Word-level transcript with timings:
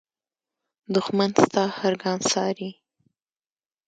دښمن 0.93 1.29
ستا 1.43 1.63
هر 1.79 1.93
ګام 2.01 2.19
څاري 2.31 2.69